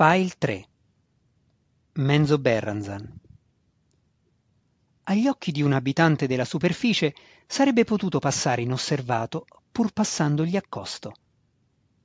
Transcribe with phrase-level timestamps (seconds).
[0.00, 0.68] File 3
[1.94, 3.18] Menzo Berranzan.
[5.02, 7.12] Agli occhi di un abitante della superficie
[7.48, 11.14] sarebbe potuto passare inosservato pur passandogli accosto.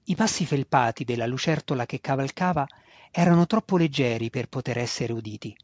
[0.06, 2.66] I passi felpati della lucertola che cavalcava
[3.12, 5.56] erano troppo leggeri per poter essere uditi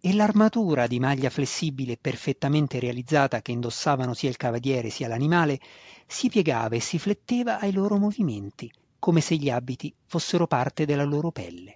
[0.00, 5.58] e l'armatura di maglia flessibile perfettamente realizzata che indossavano sia il cavaliere sia l'animale
[6.06, 8.72] si piegava e si fletteva ai loro movimenti,
[9.02, 11.74] come se gli abiti fossero parte della loro pelle.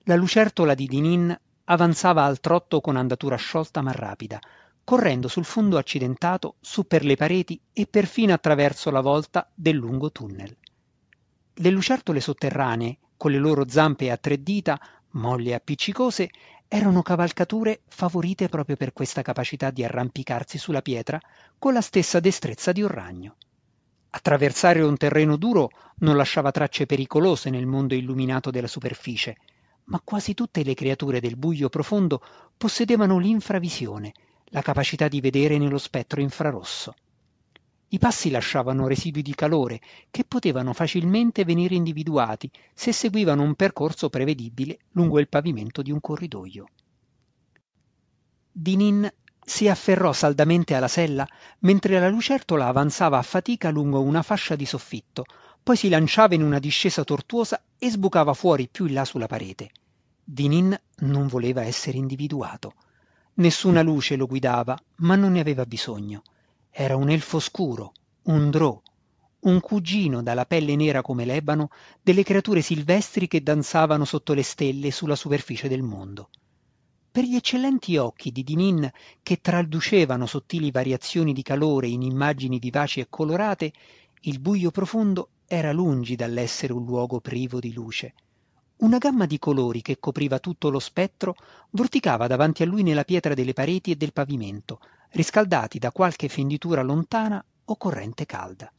[0.00, 4.38] La lucertola di Dinin avanzava al trotto con andatura sciolta ma rapida,
[4.84, 10.12] correndo sul fondo accidentato, su per le pareti e perfino attraverso la volta del lungo
[10.12, 10.54] tunnel.
[11.54, 14.78] Le lucertole sotterranee, con le loro zampe a tre dita,
[15.12, 16.28] molli e appiccicose,
[16.68, 21.18] erano cavalcature favorite proprio per questa capacità di arrampicarsi sulla pietra
[21.58, 23.36] con la stessa destrezza di un ragno.
[24.12, 29.36] Attraversare un terreno duro non lasciava tracce pericolose nel mondo illuminato della superficie,
[29.84, 32.20] ma quasi tutte le creature del buio profondo
[32.56, 34.12] possedevano l'infravisione,
[34.46, 36.94] la capacità di vedere nello spettro infrarosso.
[37.92, 44.08] I passi lasciavano residui di calore che potevano facilmente venire individuati se seguivano un percorso
[44.08, 46.66] prevedibile lungo il pavimento di un corridoio.
[48.52, 49.08] Dinin
[49.44, 51.26] si afferrò saldamente alla sella
[51.60, 55.24] mentre la lucertola avanzava a fatica lungo una fascia di soffitto,
[55.62, 59.70] poi si lanciava in una discesa tortuosa e sbucava fuori più in là sulla parete.
[60.22, 62.74] Dinin non voleva essere individuato.
[63.34, 66.22] Nessuna luce lo guidava, ma non ne aveva bisogno.
[66.70, 67.92] Era un elfo scuro,
[68.24, 68.80] un drò,
[69.40, 71.70] un cugino dalla pelle nera come l'ebano
[72.02, 76.28] delle creature silvestri che danzavano sotto le stelle sulla superficie del mondo.
[77.12, 78.88] Per gli eccellenti occhi di Dinin,
[79.20, 83.72] che traducevano sottili variazioni di calore in immagini vivaci e colorate,
[84.20, 88.14] il buio profondo era lungi dall'essere un luogo privo di luce.
[88.76, 91.34] Una gamma di colori che copriva tutto lo spettro
[91.70, 94.78] vorticava davanti a lui nella pietra delle pareti e del pavimento,
[95.10, 98.72] riscaldati da qualche fenditura lontana o corrente calda.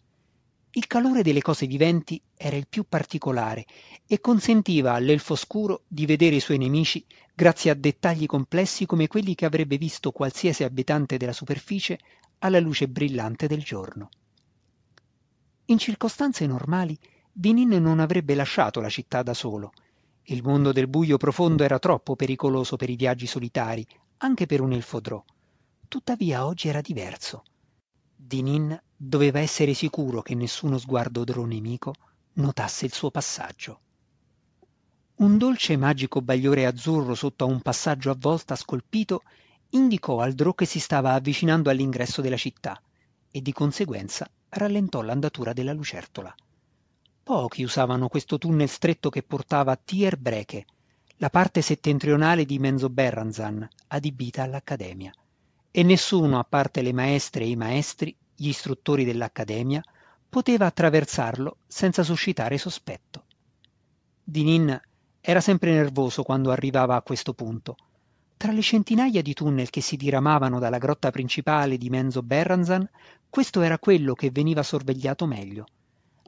[0.73, 3.65] Il calore delle cose viventi era il più particolare
[4.07, 7.05] e consentiva all'elfo scuro di vedere i suoi nemici
[7.41, 11.97] grazie a dettagli complessi come quelli che avrebbe visto qualsiasi abitante della superficie
[12.37, 14.09] alla luce brillante del giorno.
[15.65, 16.95] In circostanze normali
[17.31, 19.71] Dinin non avrebbe lasciato la città da solo.
[20.25, 23.83] Il mondo del buio profondo era troppo pericoloso per i viaggi solitari,
[24.17, 25.25] anche per un elfo drò.
[25.87, 27.43] Tuttavia oggi era diverso.
[28.15, 31.95] Dinin doveva essere sicuro che nessuno sguardo drò nemico
[32.33, 33.79] notasse il suo passaggio.
[35.21, 39.21] Un dolce e magico bagliore azzurro sotto a un passaggio a volta scolpito
[39.69, 42.81] indicò al drò che si stava avvicinando all'ingresso della città
[43.29, 46.33] e di conseguenza rallentò l'andatura della lucertola.
[47.21, 50.65] Pochi usavano questo tunnel stretto che portava a Tier Breche,
[51.17, 55.13] la parte settentrionale di Menzoberranzan, adibita all'Accademia
[55.69, 59.83] e nessuno, a parte le maestre e i maestri, gli istruttori dell'Accademia,
[60.27, 63.25] poteva attraversarlo senza suscitare sospetto.
[64.23, 64.81] Dinin
[65.21, 67.77] era sempre nervoso quando arrivava a questo punto.
[68.37, 72.89] Tra le centinaia di tunnel che si diramavano dalla grotta principale di Menzo Berranzan,
[73.29, 75.65] questo era quello che veniva sorvegliato meglio.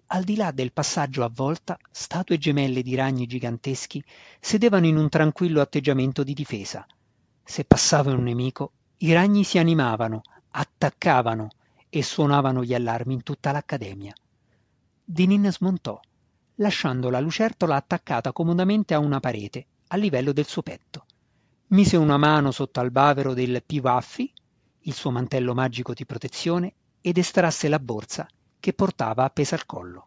[0.08, 4.03] Al di là del passaggio a volta, statue gemelle di ragni giganteschi
[4.40, 6.86] sedevano in un tranquillo atteggiamento di difesa.
[7.44, 10.22] Se passava un nemico, i ragni si animavano,
[10.52, 11.50] attaccavano
[11.90, 14.14] e suonavano gli allarmi in tutta l'accademia.
[15.03, 16.00] Dinin smontò,
[16.63, 21.06] lasciando la lucertola attaccata comodamente a una parete, a livello del suo petto.
[21.68, 24.31] Mise una mano sotto al bavero del Piwaffi,
[24.85, 28.25] il suo mantello magico di protezione, ed estrasse la borsa
[28.59, 30.06] che portava appesa al collo.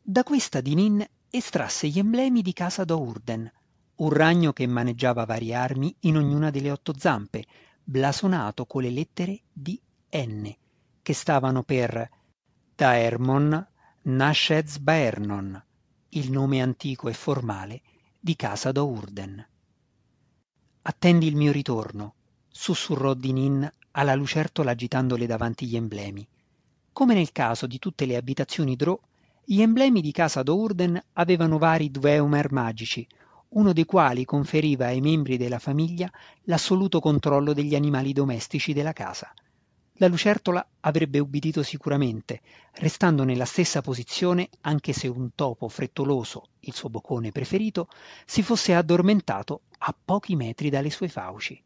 [0.00, 3.52] Da questa Dinin estrasse gli emblemi di casa d'Ourden,
[3.96, 7.44] un ragno che maneggiava varie armi in ognuna delle otto zampe,
[7.84, 9.78] blasonato con le lettere di
[10.16, 10.50] N,
[11.02, 12.08] che stavano per
[12.74, 13.68] Daermon
[14.02, 15.62] Nashez Baernon,
[16.14, 17.82] il nome antico e formale
[18.18, 19.46] di casa d'Ourden.
[20.82, 22.14] Attendi il mio ritorno,
[22.48, 26.26] sussurrò Dinin alla lucertola agitandole davanti gli emblemi.
[26.92, 28.98] Come nel caso di tutte le abitazioni Drò,
[29.44, 33.06] gli emblemi di casa d'Ourden avevano vari Dweumer magici,
[33.50, 36.10] uno dei quali conferiva ai membri della famiglia
[36.42, 39.32] l'assoluto controllo degli animali domestici della casa.
[40.00, 42.40] La lucertola avrebbe ubbidito sicuramente,
[42.76, 47.86] restando nella stessa posizione anche se un topo frettoloso, il suo boccone preferito,
[48.24, 51.62] si fosse addormentato a pochi metri dalle sue fauci.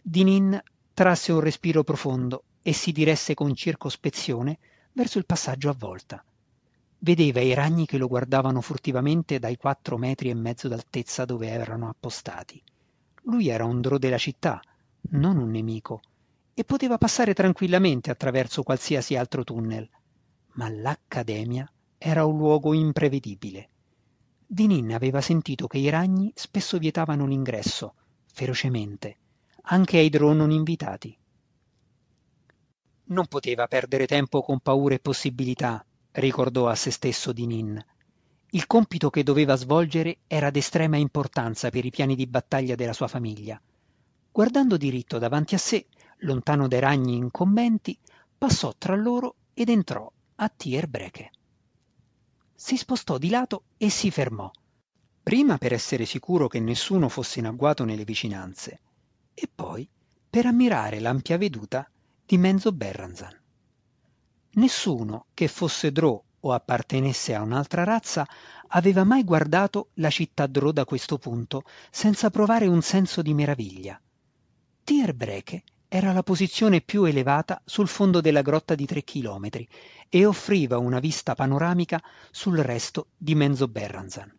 [0.00, 0.62] Dinin
[0.94, 4.58] trasse un respiro profondo e si diresse con circospezione
[4.92, 6.24] verso il passaggio a volta.
[7.00, 11.88] vedeva i ragni che lo guardavano furtivamente dai quattro metri e mezzo d'altezza dove erano
[11.88, 12.62] appostati.
[13.22, 14.62] Lui era un drò della città,
[15.10, 16.02] non un nemico,
[16.58, 19.88] e poteva passare tranquillamente attraverso qualsiasi altro tunnel.
[20.54, 23.68] Ma l'Accademia era un luogo imprevedibile.
[24.44, 27.94] Dinin aveva sentito che i ragni spesso vietavano l'ingresso,
[28.32, 29.18] ferocemente,
[29.66, 31.16] anche ai drò non invitati.
[33.04, 37.80] Non poteva perdere tempo con paure e possibilità, ricordò a se stesso Dinin.
[38.50, 43.06] Il compito che doveva svolgere era d'estrema importanza per i piani di battaglia della sua
[43.06, 43.62] famiglia.
[44.32, 45.86] Guardando diritto davanti a sé,
[46.18, 47.98] lontano dai ragni incombenti,
[48.36, 51.30] passò tra loro ed entrò a Tierbreche.
[52.54, 54.50] Si spostò di lato e si fermò,
[55.22, 58.80] prima per essere sicuro che nessuno fosse in agguato nelle vicinanze,
[59.34, 59.88] e poi
[60.28, 61.88] per ammirare l'ampia veduta
[62.24, 63.36] di Menzo Berranzan.
[64.52, 68.26] Nessuno che fosse Drò o appartenesse a un'altra razza
[68.68, 74.00] aveva mai guardato la città Drò da questo punto senza provare un senso di meraviglia.
[74.84, 79.66] Tierbreche era la posizione più elevata sul fondo della grotta di tre chilometri
[80.10, 84.30] e offriva una vista panoramica sul resto di Menzo Berranzan.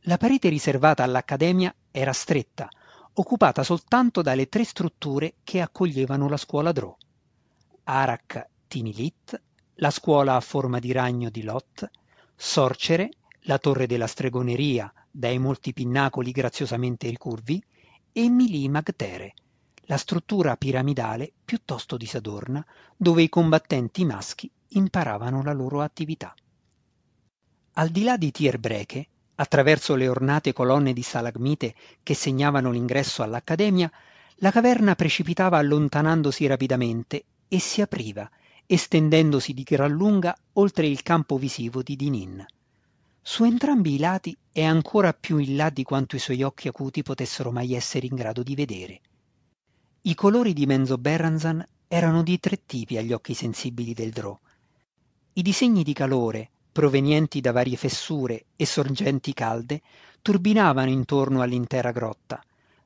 [0.00, 2.68] La parete riservata all'Accademia era stretta,
[3.14, 6.96] occupata soltanto dalle tre strutture che accoglievano la scuola Drò.
[7.84, 9.40] Arak Tinilit,
[9.74, 11.90] la scuola a forma di ragno di Lot,
[12.34, 13.10] Sorcere,
[13.40, 17.62] la torre della stregoneria dai molti pinnacoli graziosamente ricurvi,
[18.12, 19.34] e Mili Magtere,
[19.86, 22.64] la struttura piramidale piuttosto disadorna
[22.96, 26.34] dove i combattenti maschi imparavano la loro attività.
[27.74, 29.06] Al di là di Tierbreche,
[29.36, 33.90] attraverso le ornate colonne di stalagmite che segnavano l'ingresso all'Accademia,
[34.36, 38.28] la caverna precipitava allontanandosi rapidamente e si apriva
[38.66, 42.44] estendendosi di gran lunga oltre il campo visivo di Dinin.
[43.22, 47.02] Su entrambi i lati e ancora più in là di quanto i suoi occhi acuti
[47.02, 49.00] potessero mai essere in grado di vedere.
[50.06, 54.38] I colori di Menzo Berranzan erano di tre tipi agli occhi sensibili del Drò.
[55.32, 59.82] I disegni di calore, provenienti da varie fessure e sorgenti calde,
[60.22, 62.40] turbinavano intorno all'intera grotta,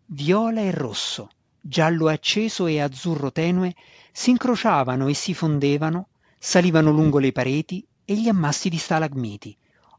[0.06, 1.28] viola e rosso,
[1.60, 3.74] giallo acceso e azzurro tenue,
[4.10, 6.08] si incrociavano e si fondevano,
[6.38, 9.54] salivano lungo le pareti e gli ammassi di stalagmiti,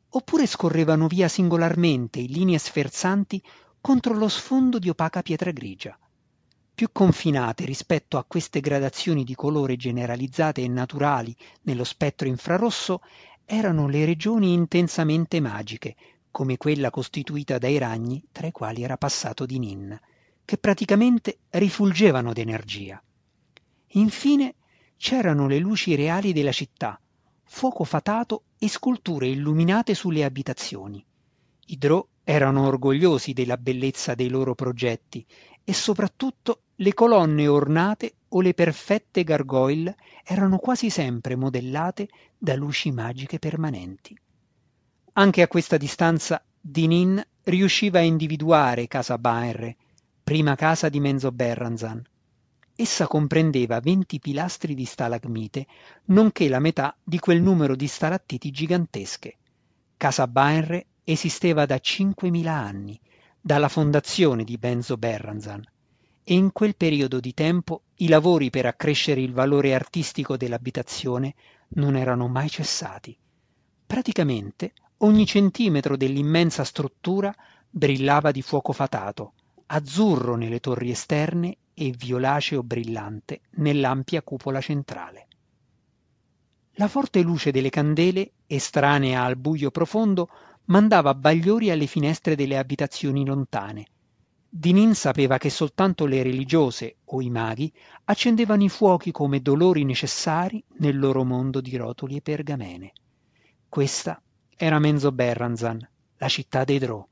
[0.09, 3.39] oppure scorrevano via singolarmente in linee sferzanti
[3.79, 5.95] contro lo sfondo di opaca pietra grigia.
[6.73, 13.01] Più confinate rispetto a queste gradazioni di colore generalizzate e naturali nello spettro infrarosso
[13.45, 15.95] erano le regioni intensamente magiche,
[16.31, 19.99] come quella costituita dai ragni tra i quali era passato di Nin
[20.51, 23.01] che praticamente rifulgevano d'energia.
[23.93, 24.55] Infine
[24.97, 26.99] c'erano le luci reali della città,
[27.43, 31.01] fuoco fatato e sculture illuminate sulle abitazioni.
[31.67, 35.25] I Drò erano orgogliosi della bellezza dei loro progetti
[35.63, 42.91] e soprattutto le colonne ornate o le perfette gargoyle erano quasi sempre modellate da luci
[42.91, 44.17] magiche permanenti.
[45.13, 49.75] Anche a questa distanza Dinin riusciva a individuare Casa Baenre,
[50.23, 52.01] prima casa di Menzo Berranzan.
[52.75, 55.67] Essa comprendeva venti pilastri di stalagmite,
[56.05, 59.37] nonché la metà di quel numero di stalattiti gigantesche.
[59.97, 62.99] Casa Baenre esisteva da 5.000 anni,
[63.41, 65.63] dalla fondazione di Benzo Berranzan,
[66.23, 71.33] e in quel periodo di tempo i lavori per accrescere il valore artistico dell'abitazione
[71.69, 73.17] non erano mai cessati.
[73.85, 77.33] Praticamente ogni centimetro dell'immensa struttura
[77.67, 79.33] brillava di fuoco fatato,
[79.65, 85.27] azzurro nelle torri esterne e violaceo brillante nell'ampia cupola centrale.
[86.75, 90.29] La forte luce delle candele, estranea al buio profondo,
[90.71, 93.87] mandava bagliori alle finestre delle abitazioni lontane.
[94.49, 97.71] Dinin sapeva che soltanto le religiose o i maghi
[98.05, 102.93] accendevano i fuochi come dolori necessari nel loro mondo di rotoli e pergamene.
[103.67, 104.21] Questa
[104.55, 107.05] era Menzo Berranzan, la città dei Drò,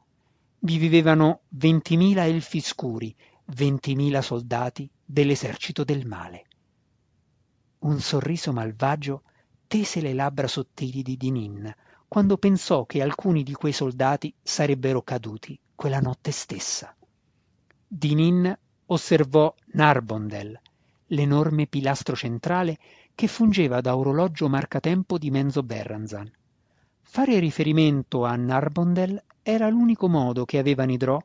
[0.59, 3.13] vi vivevano ventimila elfi scuri,
[3.45, 6.45] ventimila soldati dell'esercito del male.
[7.79, 9.23] Un sorriso malvagio
[9.67, 11.73] tese le labbra sottili di Dinin
[12.09, 16.93] quando pensò che alcuni di quei soldati sarebbero caduti quella notte stessa.
[17.87, 20.59] Dinin osservò Narbondel,
[21.07, 22.79] l'enorme pilastro centrale
[23.13, 26.29] che fungeva da orologio marcatempo di Menzo Berranzan.
[27.01, 31.21] Fare riferimento a Narbondel era l'unico modo che avevano i Drò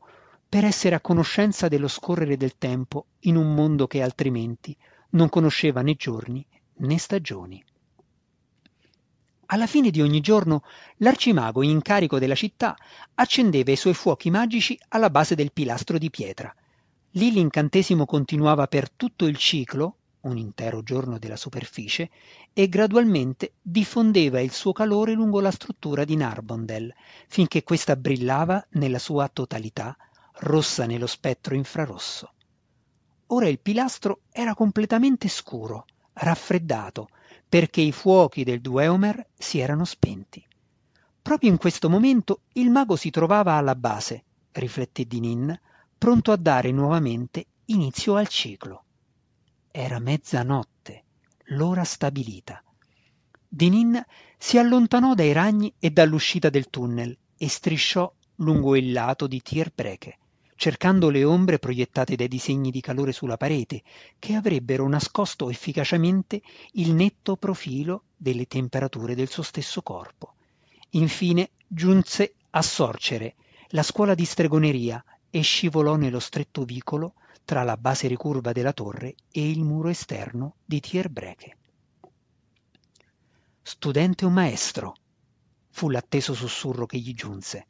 [0.47, 4.77] per essere a conoscenza dello scorrere del tempo in un mondo che altrimenti
[5.11, 6.45] non conosceva né giorni
[6.77, 7.65] né stagioni.
[9.47, 10.63] Alla fine di ogni giorno
[10.99, 12.77] l'arcimago in carico della città
[13.15, 16.55] accendeva i suoi fuochi magici alla base del pilastro di pietra.
[17.13, 22.11] Lì l'incantesimo continuava per tutto il ciclo, un intero giorno della superficie,
[22.53, 26.93] e gradualmente diffondeva il suo calore lungo la struttura di Narbondel,
[27.29, 29.97] finché questa brillava nella sua totalità,
[30.39, 32.33] rossa nello spettro infrarosso.
[33.29, 35.85] Ora il pilastro era completamente scuro,
[36.15, 37.09] raffreddato,
[37.55, 40.45] perché i fuochi del Dueomer si erano spenti.
[41.23, 45.57] Proprio in questo momento il mago si trovava alla base, rifletté Dinin,
[45.97, 48.83] pronto a dare nuovamente inizio al ciclo.
[49.71, 51.05] Era mezzanotte,
[51.51, 52.61] l'ora stabilita.
[53.47, 54.05] Dinin
[54.37, 60.19] si allontanò dai ragni e dall'uscita del tunnel e strisciò lungo il lato di Tierbreche,
[60.57, 63.83] cercando le ombre proiettate dai disegni di calore sulla parete,
[64.19, 66.41] che avrebbero nascosto efficacemente
[66.73, 70.35] il netto profilo delle temperature del suo stesso corpo.
[70.91, 73.35] Infine giunse a Sorcere,
[73.69, 79.17] la scuola di stregoneria, e scivolò nello stretto vicolo tra la base ricurva della torre
[79.33, 81.57] e il muro esterno di Tierbreche.
[83.61, 84.95] Studente o maestro?
[85.71, 87.67] fu l'atteso sussurro che gli giunse.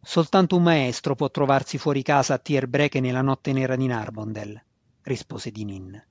[0.00, 4.60] Soltanto un maestro può trovarsi fuori casa a Tierbreche nella notte nera di Narbondel,
[5.02, 6.02] rispose Dinin.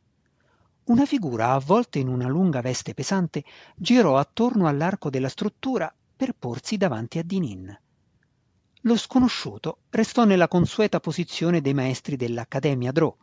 [0.86, 3.44] Una figura avvolta in una lunga veste pesante
[3.75, 7.77] girò attorno all'arco della struttura per porsi davanti a Dinin.
[8.82, 13.13] Lo sconosciuto restò nella consueta posizione dei maestri dell'Accademia Drò,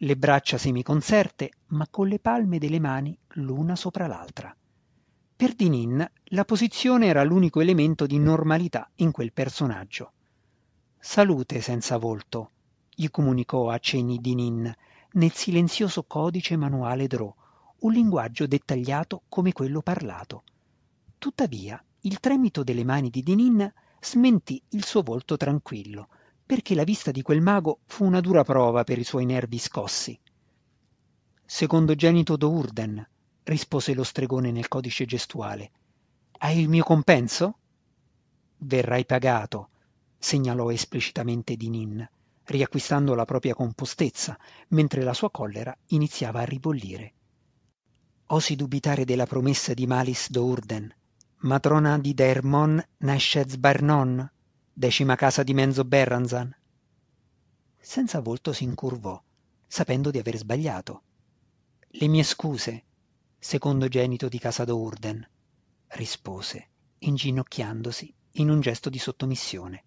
[0.00, 4.54] le braccia semiconserte, ma con le palme delle mani l'una sopra l'altra.
[5.36, 10.12] Per Dinin la posizione era l'unico elemento di normalità in quel personaggio.
[10.98, 12.52] Salute senza volto,
[12.94, 14.74] gli comunicò a cenni Dinin
[15.12, 17.34] nel silenzioso codice manuale Drò,
[17.80, 20.42] un linguaggio dettagliato come quello parlato.
[21.18, 26.08] Tuttavia, il tremito delle mani di Dinin smentì il suo volto tranquillo,
[26.46, 30.18] perché la vista di quel mago fu una dura prova per i suoi nervi scossi.
[31.44, 33.06] Secondogenito Dourden,
[33.46, 35.70] rispose lo stregone nel codice gestuale.
[36.38, 37.58] Hai il mio compenso?
[38.58, 39.68] Verrai pagato,
[40.18, 42.06] segnalò esplicitamente Dinin,
[42.44, 44.36] riacquistando la propria compostezza,
[44.68, 47.12] mentre la sua collera iniziava a ribollire.
[48.26, 50.92] Osi dubitare della promessa di Malis Dourden,
[51.38, 54.28] matrona di Dermon Neshez Barnon,
[54.72, 56.52] decima casa di Menzo Berranzan.
[57.78, 59.22] Senza volto si incurvò,
[59.68, 61.02] sapendo di aver sbagliato.
[61.90, 62.84] Le mie scuse,
[63.38, 65.28] secondogenito di casa d'Urden,
[65.88, 69.84] rispose, inginocchiandosi in un gesto di sottomissione.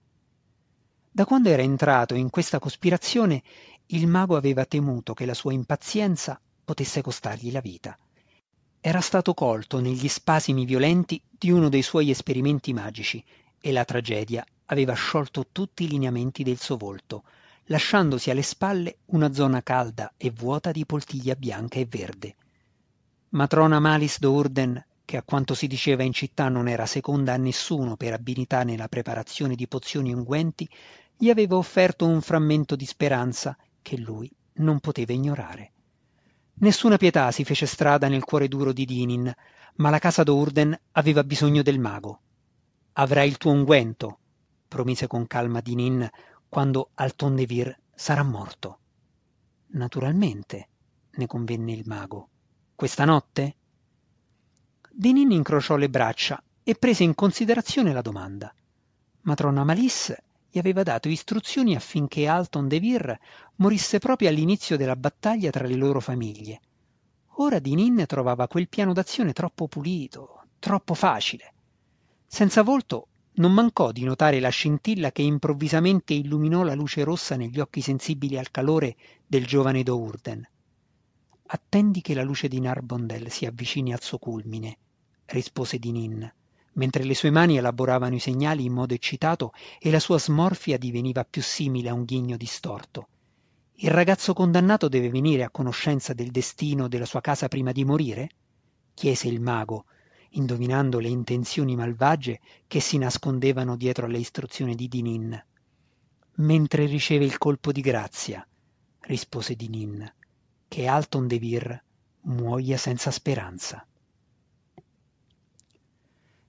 [1.11, 3.43] Da quando era entrato in questa cospirazione,
[3.87, 7.97] il mago aveva temuto che la sua impazienza potesse costargli la vita.
[8.79, 13.23] Era stato colto negli spasimi violenti di uno dei suoi esperimenti magici
[13.59, 17.23] e la tragedia aveva sciolto tutti i lineamenti del suo volto,
[17.65, 22.35] lasciandosi alle spalle una zona calda e vuota di poltiglia bianca e verde.
[23.31, 27.95] Matrona Malis d'Urden, che a quanto si diceva in città non era seconda a nessuno
[27.95, 30.67] per abilità nella preparazione di pozioni unguenti,
[31.15, 35.74] gli aveva offerto un frammento di speranza che lui non poteva ignorare.
[36.55, 39.31] Nessuna pietà si fece strada nel cuore duro di Dinin,
[39.75, 42.21] ma la casa d'Urden aveva bisogno del mago.
[42.93, 44.17] Avrai il tuo unguento,
[44.67, 46.09] promise con calma Dinin,
[46.50, 48.79] quando Altondevir sarà morto.
[49.67, 50.69] Naturalmente,
[51.12, 52.28] ne convenne il mago.
[52.79, 53.55] Questa notte?
[54.89, 58.55] Denin incrociò le braccia e prese in considerazione la domanda.
[59.24, 63.19] Matrona Malisse gli aveva dato istruzioni affinché Alton de Vir
[63.57, 66.62] morisse proprio all'inizio della battaglia tra le loro famiglie.
[67.39, 71.53] Ora Dinin trovava quel piano d'azione troppo pulito, troppo facile.
[72.27, 77.59] Senza volto non mancò di notare la scintilla che improvvisamente illuminò la luce rossa negli
[77.59, 78.95] occhi sensibili al calore
[79.27, 80.48] del giovane Dourden.
[81.51, 84.77] Attendi che la luce di Narbondel si avvicini al suo culmine,
[85.25, 86.31] rispose Dinin,
[86.73, 91.25] mentre le sue mani elaboravano i segnali in modo eccitato e la sua smorfia diveniva
[91.27, 93.07] più simile a un ghigno distorto.
[93.77, 98.29] Il ragazzo condannato deve venire a conoscenza del destino della sua casa prima di morire?
[98.93, 99.85] chiese il mago,
[100.31, 105.45] indovinando le intenzioni malvagie che si nascondevano dietro alle istruzioni di Dinin.
[106.35, 108.47] Mentre riceve il colpo di grazia,
[108.99, 110.17] rispose Dinin
[110.79, 111.83] che Alton de Vir
[112.21, 113.86] muoia senza speranza.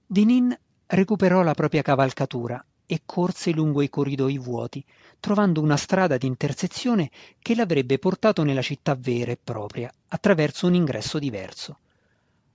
[0.07, 0.57] Dinin
[0.87, 4.85] recuperò la propria cavalcatura e corse lungo i corridoi vuoti,
[5.19, 7.11] trovando una strada di intersezione
[7.41, 11.79] che l'avrebbe portato nella città vera e propria, attraverso un ingresso diverso.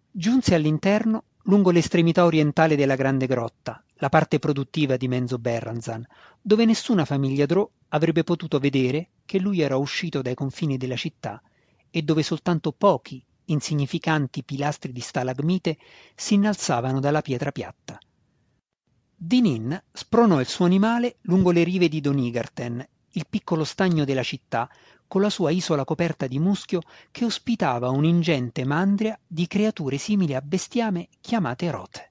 [0.09, 6.07] Giunse all'interno lungo l'estremità orientale della grande grotta, la parte produttiva di Menzo Berranzan,
[6.41, 11.41] dove nessuna famiglia Drò avrebbe potuto vedere che lui era uscito dai confini della città
[11.95, 15.77] e dove soltanto pochi insignificanti pilastri di stalagmite
[16.13, 17.97] si innalzavano dalla pietra piatta.
[19.15, 24.69] Dinin spronò il suo animale lungo le rive di Donigarten, il piccolo stagno della città,
[25.07, 30.41] con la sua isola coperta di muschio che ospitava un'ingente mandria di creature simili a
[30.41, 32.09] bestiame chiamate rote.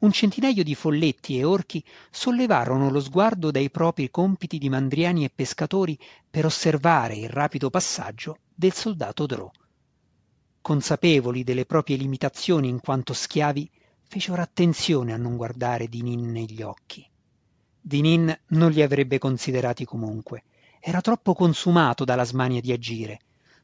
[0.00, 5.30] Un centinaio di folletti e orchi sollevarono lo sguardo dai propri compiti di mandriani e
[5.34, 5.98] pescatori
[6.30, 9.50] per osservare il rapido passaggio del soldato Drò.
[10.62, 13.70] Consapevoli delle proprie limitazioni in quanto schiavi,
[14.02, 17.06] fecero attenzione a non guardare Dinin negli occhi.
[17.78, 20.44] Dinin non li avrebbe considerati comunque.
[20.80, 23.20] Era troppo consumato dalla smania di agire.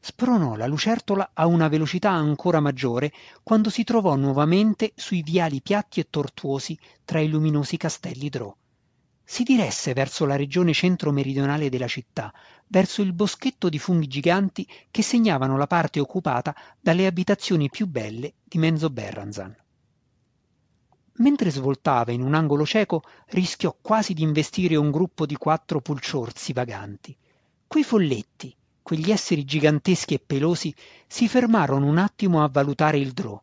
[0.09, 3.11] Spronò la lucertola a una velocità ancora maggiore
[3.43, 8.55] quando si trovò nuovamente sui viali piatti e tortuosi tra i luminosi castelli Drò.
[9.21, 12.33] Si diresse verso la regione centro-meridionale della città,
[12.67, 18.35] verso il boschetto di funghi giganti che segnavano la parte occupata dalle abitazioni più belle
[18.45, 19.53] di Menzo Berranzan.
[21.15, 26.53] Mentre svoltava in un angolo cieco, rischiò quasi di investire un gruppo di quattro pulciorsi
[26.53, 27.13] vaganti.
[27.67, 28.55] Quei folletti,
[28.87, 30.73] quegli esseri giganteschi e pelosi,
[31.07, 33.37] si fermarono un attimo a valutare il drò,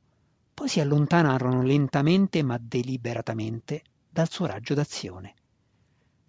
[0.54, 5.34] poi si allontanarono lentamente ma deliberatamente dal suo raggio d'azione.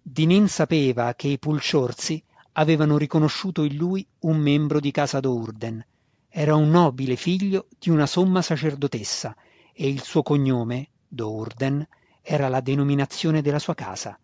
[0.02, 5.82] Dinin sapeva che i pulciorsi avevano riconosciuto in lui un membro di casa d'Ourden.
[6.28, 9.34] Era un nobile figlio di una somma sacerdotessa
[9.72, 11.88] e il suo cognome Dourden
[12.20, 14.18] era la denominazione della sua casa.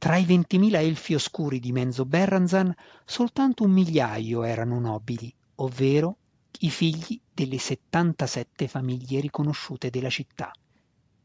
[0.00, 6.16] Tra i ventimila elfi oscuri di Menzo Berranzan soltanto un migliaio erano nobili, ovvero
[6.60, 10.52] i figli delle 77 famiglie riconosciute della città.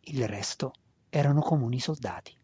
[0.02, 0.74] Il resto
[1.08, 2.36] erano comuni soldati.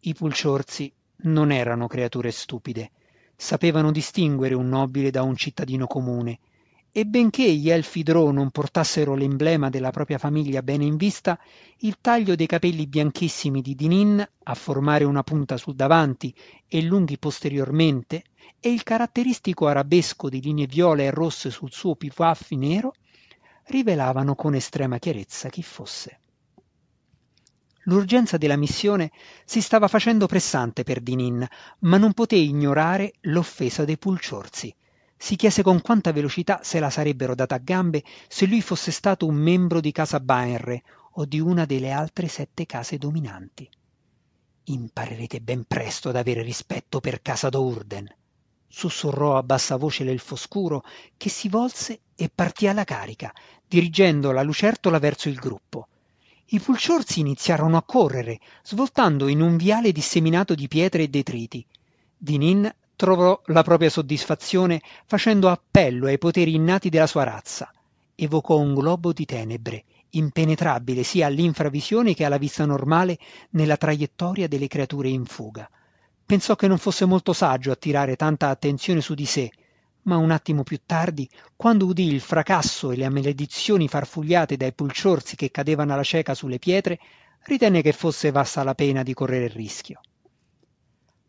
[0.00, 0.90] I pulciorsi
[1.24, 2.92] non erano creature stupide,
[3.36, 6.38] sapevano distinguere un nobile da un cittadino comune
[6.96, 11.36] e benché gli elfi Drò non portassero l'emblema della propria famiglia bene in vista,
[11.78, 16.32] il taglio dei capelli bianchissimi di Dinin, a formare una punta sul davanti
[16.68, 18.22] e lunghi posteriormente,
[18.60, 22.92] e il caratteristico arabesco di linee viole e rosse sul suo pivaffi nero,
[23.64, 26.20] rivelavano con estrema chiarezza chi fosse.
[27.86, 29.10] L'urgenza della missione
[29.44, 31.44] si stava facendo pressante per Dinin,
[31.80, 34.72] ma non poté ignorare l'offesa dei pulciorsi
[35.16, 39.26] si chiese con quanta velocità se la sarebbero data a gambe se lui fosse stato
[39.26, 43.68] un membro di casa Baenre o di una delle altre sette case dominanti.
[44.64, 48.08] Imparerete ben presto ad avere rispetto per casa d'Urden,
[48.74, 50.82] sussurrò a bassa voce l'elfo scuro,
[51.16, 53.32] che si volse e partì alla carica,
[53.68, 55.86] dirigendo la lucertola verso il gruppo.
[56.46, 61.64] I pulciorsi iniziarono a correre, svoltando in un viale disseminato di pietre e detriti.
[62.16, 67.70] Dinin trovò la propria soddisfazione facendo appello ai poteri innati della sua razza.
[68.14, 73.18] Evocò un globo di tenebre, impenetrabile sia all'infravisione che alla vista normale
[73.50, 75.68] nella traiettoria delle creature in fuga.
[76.24, 79.50] Pensò che non fosse molto saggio attirare tanta attenzione su di sé,
[80.02, 85.36] ma un attimo più tardi, quando udì il fracasso e le maledizioni farfugliate dai pulciorsi
[85.36, 86.98] che cadevano alla cieca sulle pietre,
[87.44, 90.00] ritenne che fosse vasta la pena di correre il rischio.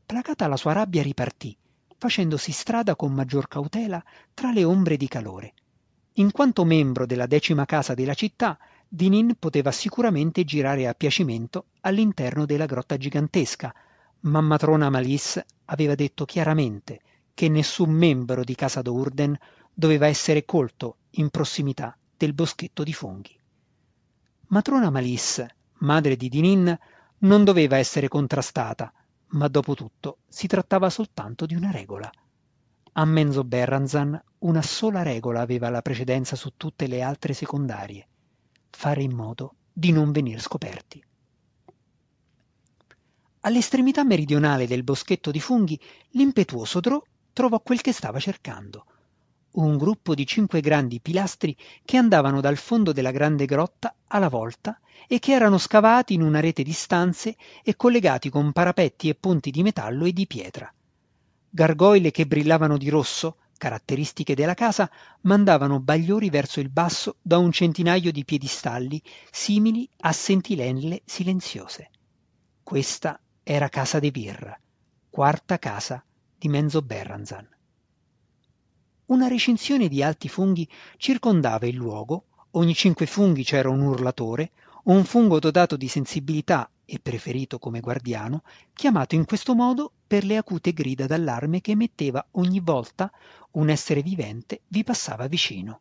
[0.06, 1.58] Placata la sua rabbia ripartì,
[1.98, 5.54] facendosi strada con maggior cautela tra le ombre di calore.
[6.14, 12.46] In quanto membro della decima casa della città, Dinin poteva sicuramente girare a piacimento all'interno
[12.46, 13.74] della grotta gigantesca,
[14.22, 17.02] ma matrona Malice aveva detto chiaramente
[17.34, 19.36] che nessun membro di casa d'Urden
[19.74, 23.38] doveva essere colto in prossimità del boschetto di funghi.
[24.48, 26.78] Matrona Malice, madre di Dinin,
[27.20, 28.94] non doveva essere contrastata,
[29.36, 32.10] ma dopo tutto si trattava soltanto di una regola.
[32.94, 38.08] A Menzo Berranzan una sola regola aveva la precedenza su tutte le altre secondarie,
[38.70, 41.04] fare in modo di non venir scoperti.
[43.42, 45.80] All'estremità meridionale del boschetto di funghi,
[46.12, 47.02] l'impetuoso Drò
[47.34, 48.86] trovò quel che stava cercando.
[49.56, 54.78] Un gruppo di cinque grandi pilastri che andavano dal fondo della grande grotta alla volta
[55.08, 59.52] e che erano scavati in una rete di stanze e collegati con parapetti e ponti
[59.52, 60.70] di metallo e di pietra.
[61.50, 64.92] Gargoyle che brillavano di rosso, caratteristiche della casa,
[65.22, 71.92] mandavano bagliori verso il basso da un centinaio di piedistalli simili a sentinelle silenziose.
[72.62, 74.60] Questa era casa de Birra,
[75.10, 76.04] quarta casa
[76.38, 77.55] di Menzo Berranzan.
[79.08, 84.52] Una recinzione di alti funghi circondava il luogo ogni cinque funghi c'era un urlatore
[84.86, 90.38] un fungo dotato di sensibilità e preferito come guardiano, chiamato in questo modo per le
[90.38, 93.12] acute grida d'allarme che emetteva ogni volta
[93.52, 95.80] un essere vivente vi passava vicino.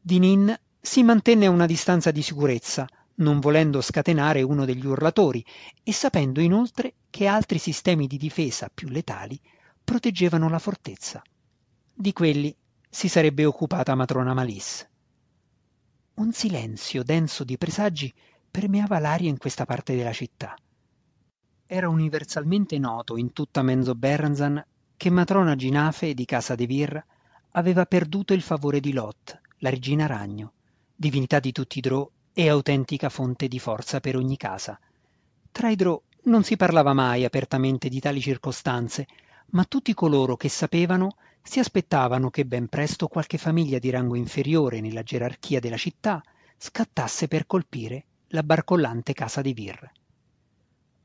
[0.00, 5.44] Dinin si mantenne a una distanza di sicurezza, non volendo scatenare uno degli urlatori
[5.82, 9.38] e sapendo inoltre che altri sistemi di difesa più letali
[9.82, 11.22] proteggevano la fortezza.
[12.00, 12.56] Di quelli
[12.88, 14.88] si sarebbe occupata matrona Malisse.
[16.14, 18.10] Un silenzio denso di presagi
[18.50, 20.56] permeava l'aria in questa parte della città.
[21.66, 24.64] Era universalmente noto in tutta Menzo Berranzan
[24.96, 27.04] che matrona Ginafe di casa de Vir
[27.50, 30.54] aveva perduto il favore di Lot, la regina ragno,
[30.96, 34.80] divinità di tutti i Drò e autentica fonte di forza per ogni casa.
[35.52, 39.06] Tra i Drò non si parlava mai apertamente di tali circostanze,
[39.50, 44.80] ma tutti coloro che sapevano si aspettavano che ben presto qualche famiglia di rango inferiore
[44.80, 46.22] nella gerarchia della città
[46.56, 49.90] scattasse per colpire la barcollante casa di Vir.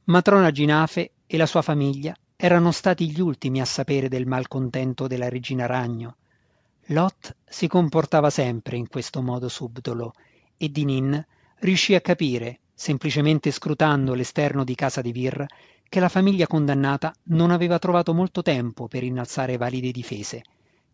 [0.06, 5.30] Matrona Ginafe e la sua famiglia erano stati gli ultimi a sapere del malcontento della
[5.30, 6.18] regina Ragno.
[6.90, 10.14] Lot si comportava sempre in questo modo subdolo
[10.58, 11.26] e Dinin
[11.60, 15.46] riuscì a capire, semplicemente scrutando l'esterno di casa di Vir,
[15.88, 20.44] che la famiglia condannata non aveva trovato molto tempo per innalzare valide difese.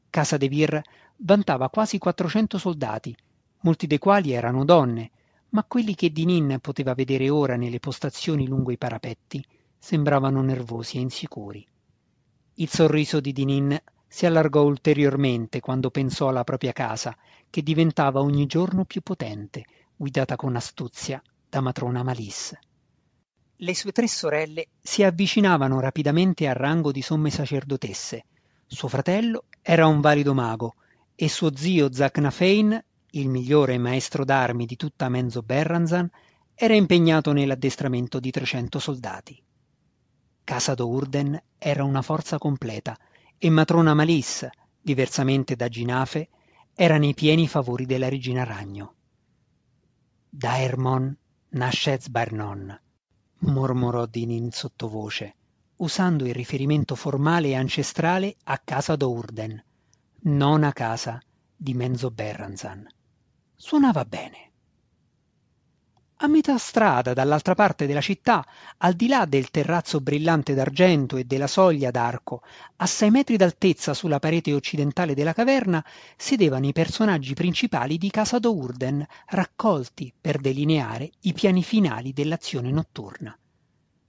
[0.09, 0.81] Casa de Vir
[1.17, 3.15] vantava quasi 400 soldati,
[3.61, 5.11] molti dei quali erano donne,
[5.49, 9.43] ma quelli che Dinin poteva vedere ora nelle postazioni lungo i parapetti
[9.77, 11.65] sembravano nervosi e insicuri.
[12.55, 13.77] Il sorriso di Dinin
[14.07, 17.15] si allargò ulteriormente quando pensò alla propria casa,
[17.49, 22.59] che diventava ogni giorno più potente, guidata con astuzia da matrona Malisse.
[23.63, 28.25] Le sue tre sorelle si avvicinavano rapidamente al rango di somme sacerdotesse.
[28.65, 30.73] Suo fratello era un valido mago
[31.13, 36.09] e suo zio Zacnafein, il migliore maestro d'armi di tutta Menzo Berranzan,
[36.55, 39.43] era impegnato nell'addestramento di 300 soldati.
[40.43, 42.97] Casa d'Urden era una forza completa
[43.37, 44.47] e matrona Malis,
[44.81, 46.29] diversamente da Ginafe,
[46.73, 48.95] era nei pieni favori della regina Ragno.
[50.27, 51.15] Da Hermon
[51.49, 52.89] nasce Zbarnon
[53.41, 55.35] mormorò Dinin sottovoce,
[55.77, 59.63] usando il riferimento formale e ancestrale a casa d'Ourden,
[60.23, 61.19] non a casa
[61.55, 62.87] di Menzo Berranzan.
[63.55, 64.50] Suonava bene.
[66.23, 68.45] A metà strada, dall'altra parte della città,
[68.77, 72.43] al di là del terrazzo brillante d'argento e della soglia d'arco,
[72.75, 75.83] a sei metri d'altezza sulla parete occidentale della caverna,
[76.15, 83.35] sedevano i personaggi principali di Casa d'Urden, raccolti per delineare i piani finali dell'azione notturna.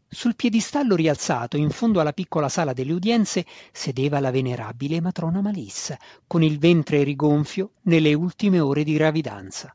[0.06, 5.98] Sul piedistallo rialzato, in fondo alla piccola sala delle udienze, sedeva la venerabile matrona Malissa,
[6.26, 9.74] con il ventre rigonfio nelle ultime ore di gravidanza.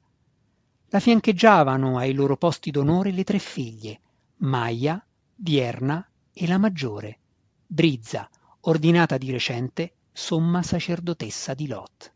[0.89, 4.00] La fiancheggiavano ai loro posti d'onore le tre figlie,
[4.38, 7.19] Maia, Vierna e la maggiore,
[7.67, 8.30] Brizza,
[8.62, 12.13] ordinata di recente somma sacerdotessa di Lot.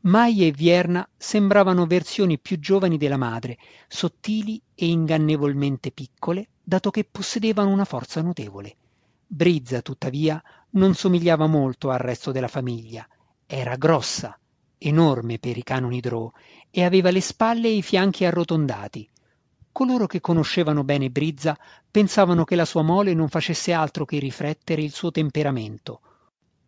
[0.00, 3.56] Maia e Vierna sembravano versioni più giovani della madre,
[3.88, 8.76] sottili e ingannevolmente piccole, dato che possedevano una forza notevole.
[9.26, 13.08] Brizza, tuttavia, non somigliava molto al resto della famiglia.
[13.46, 14.38] Era grossa,
[14.78, 16.30] enorme per i canoni Drò,
[16.70, 19.08] e aveva le spalle e i fianchi arrotondati.
[19.72, 21.58] Coloro che conoscevano bene Brizza
[21.90, 26.00] pensavano che la sua mole non facesse altro che riflettere il suo temperamento.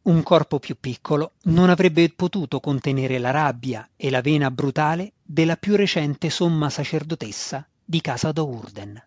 [0.03, 5.57] Un corpo più piccolo non avrebbe potuto contenere la rabbia e la vena brutale della
[5.57, 9.03] più recente somma sacerdotessa di casa d'Ourden.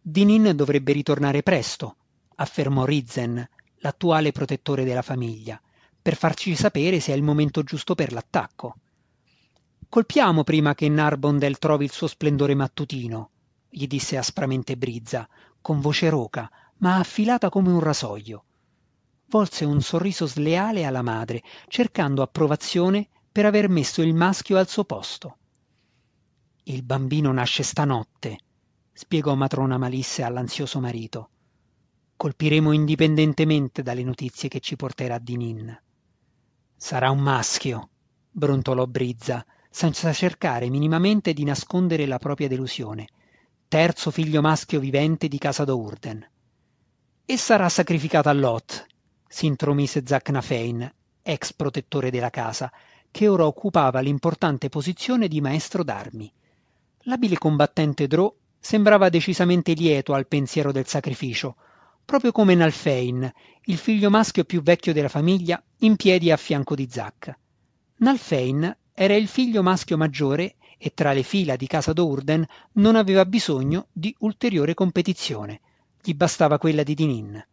[0.00, 1.96] Dinin dovrebbe ritornare presto,
[2.36, 3.46] affermò Rizzen,
[3.76, 5.60] l'attuale protettore della famiglia,
[6.04, 8.74] per farci sapere se è il momento giusto per l'attacco.
[9.88, 13.30] Colpiamo prima che Narbondel trovi il suo splendore mattutino,
[13.70, 15.26] gli disse aspramente Brizza,
[15.62, 18.44] con voce roca, ma affilata come un rasoio.
[19.28, 24.84] Volse un sorriso sleale alla madre, cercando approvazione per aver messo il maschio al suo
[24.84, 25.38] posto.
[26.64, 28.40] Il bambino nasce stanotte,
[28.92, 31.30] spiegò matrona Malisse all'ansioso marito.
[32.14, 35.80] Colpiremo indipendentemente dalle notizie che ci porterà Dinin.
[36.76, 37.88] Sarà un maschio,
[38.30, 43.08] brontolò Brizza, senza cercare minimamente di nascondere la propria delusione.
[43.66, 46.28] Terzo figlio maschio vivente di casa d'Urden.
[47.24, 48.86] E sarà sacrificato a Lot,
[49.26, 52.70] si intromise Zacnafein, ex protettore della casa,
[53.10, 56.32] che ora occupava l'importante posizione di maestro d'armi.
[57.06, 61.56] L'abile combattente Drò sembrava decisamente lieto al pensiero del sacrificio,
[62.04, 63.30] proprio come Nalfein,
[63.64, 67.36] il figlio maschio più vecchio della famiglia, in piedi a fianco di Zac.
[67.96, 73.24] Nalfein Era il figlio maschio maggiore e tra le fila di casa d'Urden non aveva
[73.24, 75.60] bisogno di ulteriore competizione,
[76.00, 77.46] gli bastava quella di Dinin.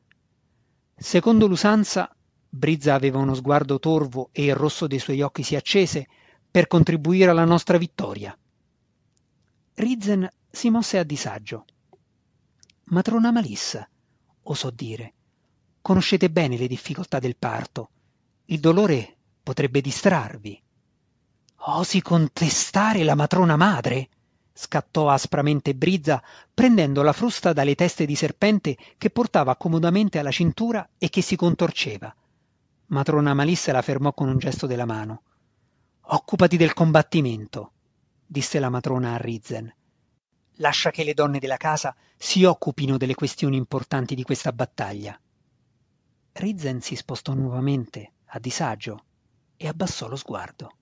[0.95, 2.13] Secondo l'usanza,
[2.47, 6.07] Brizza aveva uno sguardo torvo e il rosso dei suoi occhi si accese
[6.51, 8.37] per contribuire alla nostra vittoria.
[9.75, 11.65] Rizzen si mosse a disagio.
[12.85, 13.89] Matrona Malissa,
[14.43, 15.13] osò dire,
[15.81, 17.89] conoscete bene le difficoltà del parto.
[18.45, 20.61] Il dolore potrebbe distrarvi.
[21.65, 24.09] Osi contestare la matrona madre?
[24.53, 26.21] scattò aspramente Brizza,
[26.53, 31.35] prendendo la frusta dalle teste di serpente che portava comodamente alla cintura e che si
[31.35, 32.13] contorceva.
[32.87, 35.21] Matrona Malissa la fermò con un gesto della mano.
[36.01, 37.71] Occupati del combattimento,
[38.25, 39.73] disse la matrona a Rizzen.
[40.61, 45.19] Lascia che le donne della casa si occupino delle questioni importanti di questa battaglia.
[46.33, 49.03] Rizzen si spostò nuovamente, a disagio,
[49.57, 50.75] e abbassò lo sguardo.